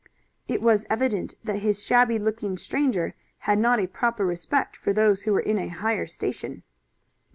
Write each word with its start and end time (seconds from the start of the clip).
It 0.47 0.63
was 0.63 0.87
evident 0.89 1.35
that 1.43 1.61
this 1.61 1.83
shabby 1.83 2.17
looking 2.17 2.57
stranger 2.57 3.13
had 3.37 3.59
not 3.59 3.79
a 3.79 3.85
proper 3.85 4.25
respect 4.25 4.75
for 4.75 4.93
those 4.93 5.21
who 5.21 5.31
were 5.33 5.39
in 5.39 5.59
a 5.59 5.67
higher 5.67 6.07
station. 6.07 6.63